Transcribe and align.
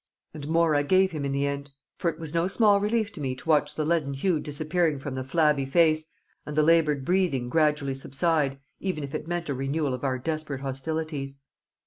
And 0.33 0.47
more 0.47 0.73
I 0.73 0.81
gave 0.81 1.11
him 1.11 1.23
in 1.25 1.31
the 1.31 1.45
end; 1.45 1.69
for 1.95 2.09
it 2.09 2.17
was 2.17 2.33
no 2.33 2.47
small 2.47 2.79
relief 2.79 3.11
to 3.13 3.21
me 3.21 3.35
to 3.35 3.47
watch 3.47 3.75
the 3.75 3.85
leaden 3.85 4.15
hue 4.15 4.39
disappearing 4.39 4.97
from 4.97 5.13
the 5.13 5.23
flabby 5.23 5.67
face, 5.67 6.05
and 6.43 6.57
the 6.57 6.63
laboured 6.63 7.05
breathing 7.05 7.49
gradually 7.49 7.93
subside, 7.93 8.59
even 8.79 9.03
if 9.03 9.13
it 9.13 9.27
meant 9.27 9.47
a 9.49 9.53
renewal 9.53 9.93
of 9.93 10.03
our 10.03 10.17
desperate 10.17 10.61
hostilities. 10.61 11.39